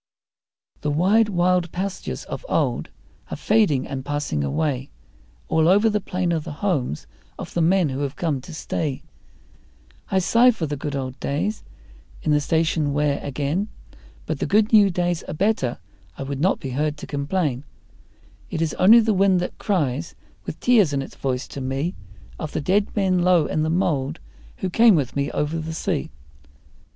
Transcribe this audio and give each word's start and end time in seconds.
The 0.81 0.89
wide, 0.89 1.29
wild 1.29 1.71
pastures 1.71 2.23
of 2.23 2.43
old 2.49 2.89
are 3.29 3.37
fading 3.37 3.85
and 3.85 4.03
passing 4.03 4.43
away, 4.43 4.89
All 5.47 5.67
over 5.67 5.91
the 5.91 6.01
plain 6.01 6.33
are 6.33 6.39
the 6.39 6.53
homes 6.53 7.05
of 7.37 7.53
the 7.53 7.61
men 7.61 7.89
who 7.89 7.99
have 7.99 8.15
come 8.15 8.41
to 8.41 8.51
stay 8.51 9.03
I 10.09 10.17
sigh 10.17 10.49
for 10.49 10.65
the 10.65 10.75
good 10.75 10.95
old 10.95 11.19
days 11.19 11.61
in 12.23 12.31
the 12.31 12.41
station 12.41 12.93
whare 12.93 13.19
again; 13.21 13.67
But 14.25 14.39
the 14.39 14.47
good 14.47 14.73
new 14.73 14.89
days 14.89 15.21
are 15.25 15.35
better 15.35 15.77
I 16.17 16.23
would 16.23 16.39
not 16.41 16.59
be 16.59 16.71
heard 16.71 16.97
to 16.97 17.05
complain; 17.05 17.63
It 18.49 18.59
is 18.59 18.73
only 18.79 19.01
the 19.01 19.13
wind 19.13 19.39
that 19.41 19.59
cries 19.59 20.15
with 20.47 20.59
tears 20.59 20.93
in 20.93 21.03
its 21.03 21.13
voice 21.13 21.47
to 21.49 21.61
me 21.61 21.93
Of 22.39 22.53
the 22.53 22.61
dead 22.61 22.87
men 22.95 23.19
low 23.21 23.45
in 23.45 23.61
the 23.61 23.69
mould 23.69 24.19
who 24.57 24.69
came 24.71 24.95
with 24.95 25.15
me 25.15 25.29
over 25.29 25.59
the 25.59 25.75
sea. 25.75 26.09